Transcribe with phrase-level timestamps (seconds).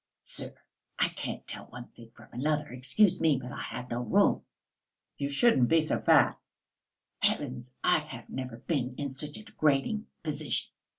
[0.23, 0.55] "Sir,
[0.97, 2.69] I can't tell one thing from another.
[2.71, 4.43] Excuse me, but I have no room."
[5.19, 6.39] "You shouldn't be so fat!"
[7.19, 7.71] "Heavens!
[7.83, 10.71] I have never been in such a degrading position."